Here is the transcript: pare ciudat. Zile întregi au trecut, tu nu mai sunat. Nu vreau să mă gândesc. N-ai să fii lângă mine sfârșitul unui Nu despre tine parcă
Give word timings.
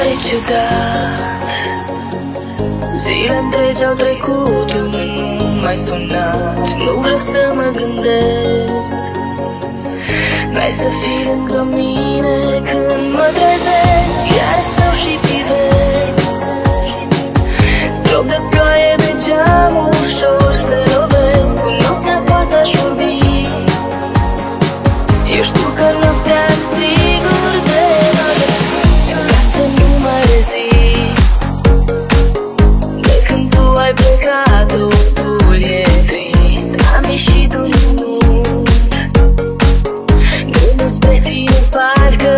pare 0.00 0.16
ciudat. 0.26 1.44
Zile 3.04 3.36
întregi 3.44 3.84
au 3.84 3.94
trecut, 3.94 4.66
tu 4.66 4.78
nu 5.16 5.60
mai 5.62 5.76
sunat. 5.76 6.58
Nu 6.84 6.92
vreau 7.00 7.18
să 7.18 7.52
mă 7.54 7.70
gândesc. 7.76 9.02
N-ai 10.52 10.70
să 10.70 10.88
fii 11.00 11.24
lângă 11.26 11.68
mine 11.74 12.60
sfârșitul 37.20 37.70
unui 37.90 38.64
Nu 40.46 40.72
despre 40.76 41.20
tine 41.24 41.60
parcă 41.70 42.29